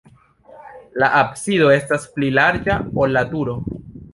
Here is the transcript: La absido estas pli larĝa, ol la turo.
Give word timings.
La 1.03 1.09
absido 1.19 1.69
estas 1.75 2.09
pli 2.17 2.33
larĝa, 2.39 2.81
ol 3.03 3.15
la 3.19 3.25
turo. 3.35 3.59